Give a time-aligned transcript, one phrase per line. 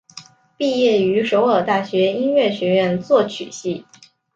[0.57, 3.85] 毕业于首尔大学音乐学院作曲系。